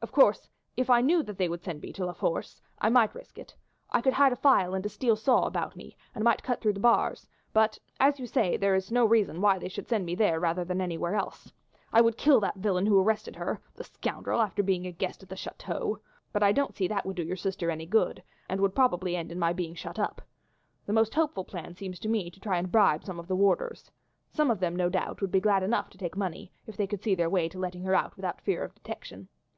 [0.00, 3.14] "Of course, if I knew that they would send me to La Force, I might
[3.14, 3.54] risk it.
[3.90, 6.72] I could hide a file and a steel saw about me, and might cut through
[6.72, 10.14] the bars; but, as you say, there is no reason why they should send me
[10.14, 11.52] there rather than anywhere else.
[11.92, 15.28] I would kill that villain who arrested her the scoundrel, after being a guest at
[15.28, 16.00] the chateau!
[16.32, 19.30] but I don't see that would do your sister any good, and would probably end
[19.30, 20.22] in my being shut up.
[20.86, 23.90] The most hopeful plan seems to me to try and bribe some of the warders.
[24.32, 27.02] Some of them, no doubt, would be glad enough to take money if they could
[27.02, 29.28] see their way to letting her out without fear of detection."